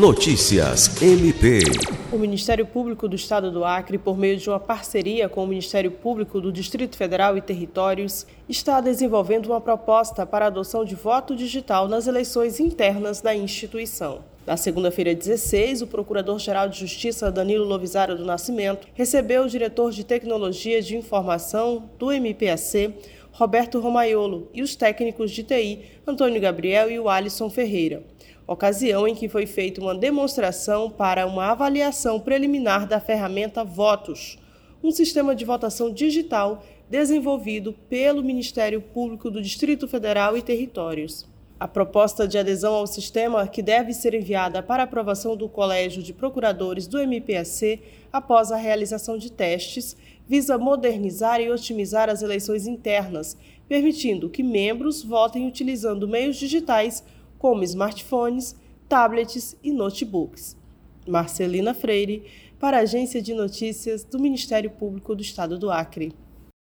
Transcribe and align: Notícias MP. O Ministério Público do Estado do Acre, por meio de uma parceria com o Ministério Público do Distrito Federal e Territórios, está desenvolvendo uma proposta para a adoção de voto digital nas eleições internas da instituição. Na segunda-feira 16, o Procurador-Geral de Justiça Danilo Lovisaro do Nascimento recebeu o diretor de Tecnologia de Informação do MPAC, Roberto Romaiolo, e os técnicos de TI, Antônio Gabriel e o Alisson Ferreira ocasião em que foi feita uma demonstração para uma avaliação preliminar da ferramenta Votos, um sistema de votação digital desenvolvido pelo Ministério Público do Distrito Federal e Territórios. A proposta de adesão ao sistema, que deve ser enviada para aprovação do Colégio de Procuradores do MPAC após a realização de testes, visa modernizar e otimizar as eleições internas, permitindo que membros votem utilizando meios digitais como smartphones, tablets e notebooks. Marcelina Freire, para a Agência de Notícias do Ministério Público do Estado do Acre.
Notícias 0.00 1.02
MP. 1.02 1.58
O 2.10 2.16
Ministério 2.16 2.64
Público 2.64 3.06
do 3.06 3.14
Estado 3.14 3.50
do 3.50 3.62
Acre, 3.66 3.98
por 3.98 4.16
meio 4.16 4.38
de 4.38 4.48
uma 4.48 4.58
parceria 4.58 5.28
com 5.28 5.44
o 5.44 5.46
Ministério 5.46 5.90
Público 5.90 6.40
do 6.40 6.50
Distrito 6.50 6.96
Federal 6.96 7.36
e 7.36 7.42
Territórios, 7.42 8.26
está 8.48 8.80
desenvolvendo 8.80 9.48
uma 9.48 9.60
proposta 9.60 10.24
para 10.24 10.46
a 10.46 10.48
adoção 10.48 10.86
de 10.86 10.94
voto 10.94 11.36
digital 11.36 11.86
nas 11.86 12.06
eleições 12.06 12.58
internas 12.58 13.20
da 13.20 13.34
instituição. 13.34 14.24
Na 14.46 14.56
segunda-feira 14.56 15.14
16, 15.14 15.82
o 15.82 15.86
Procurador-Geral 15.86 16.70
de 16.70 16.80
Justiça 16.80 17.30
Danilo 17.30 17.66
Lovisaro 17.66 18.16
do 18.16 18.24
Nascimento 18.24 18.88
recebeu 18.94 19.42
o 19.42 19.50
diretor 19.50 19.92
de 19.92 20.02
Tecnologia 20.02 20.80
de 20.80 20.96
Informação 20.96 21.90
do 21.98 22.10
MPAC, 22.10 22.94
Roberto 23.32 23.78
Romaiolo, 23.78 24.48
e 24.54 24.62
os 24.62 24.74
técnicos 24.74 25.30
de 25.30 25.42
TI, 25.42 25.82
Antônio 26.06 26.40
Gabriel 26.40 26.90
e 26.90 26.98
o 26.98 27.06
Alisson 27.06 27.50
Ferreira 27.50 28.02
ocasião 28.52 29.06
em 29.06 29.14
que 29.14 29.28
foi 29.28 29.46
feita 29.46 29.80
uma 29.80 29.94
demonstração 29.94 30.90
para 30.90 31.24
uma 31.24 31.52
avaliação 31.52 32.18
preliminar 32.18 32.84
da 32.84 32.98
ferramenta 32.98 33.62
Votos, 33.62 34.38
um 34.82 34.90
sistema 34.90 35.36
de 35.36 35.44
votação 35.44 35.88
digital 35.88 36.64
desenvolvido 36.88 37.72
pelo 37.88 38.24
Ministério 38.24 38.80
Público 38.80 39.30
do 39.30 39.40
Distrito 39.40 39.86
Federal 39.86 40.36
e 40.36 40.42
Territórios. 40.42 41.28
A 41.60 41.68
proposta 41.68 42.26
de 42.26 42.38
adesão 42.38 42.74
ao 42.74 42.88
sistema, 42.88 43.46
que 43.46 43.62
deve 43.62 43.92
ser 43.92 44.14
enviada 44.14 44.60
para 44.60 44.82
aprovação 44.82 45.36
do 45.36 45.48
Colégio 45.48 46.02
de 46.02 46.12
Procuradores 46.12 46.88
do 46.88 46.98
MPAC 46.98 47.80
após 48.12 48.50
a 48.50 48.56
realização 48.56 49.16
de 49.16 49.30
testes, 49.30 49.96
visa 50.26 50.58
modernizar 50.58 51.40
e 51.40 51.50
otimizar 51.50 52.08
as 52.08 52.20
eleições 52.20 52.66
internas, 52.66 53.36
permitindo 53.68 54.28
que 54.28 54.42
membros 54.42 55.04
votem 55.04 55.46
utilizando 55.46 56.08
meios 56.08 56.36
digitais 56.36 57.04
como 57.40 57.64
smartphones, 57.64 58.54
tablets 58.86 59.56
e 59.64 59.72
notebooks. 59.72 60.58
Marcelina 61.08 61.72
Freire, 61.72 62.24
para 62.58 62.76
a 62.76 62.80
Agência 62.80 63.22
de 63.22 63.32
Notícias 63.32 64.04
do 64.04 64.20
Ministério 64.20 64.70
Público 64.70 65.16
do 65.16 65.22
Estado 65.22 65.58
do 65.58 65.70
Acre. 65.70 66.12